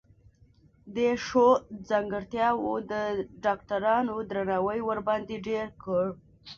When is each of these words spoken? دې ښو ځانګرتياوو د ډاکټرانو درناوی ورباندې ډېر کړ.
دې 0.95 1.09
ښو 1.25 1.47
ځانګرتياوو 1.89 2.73
د 2.91 2.93
ډاکټرانو 3.45 4.15
درناوی 4.29 4.79
ورباندې 4.89 5.35
ډېر 5.47 5.65
کړ. 5.83 6.05